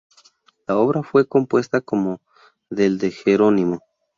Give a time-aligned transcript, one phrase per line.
[0.67, 2.21] La obra fue compuesta como
[2.71, 3.81] del de Jerónimo.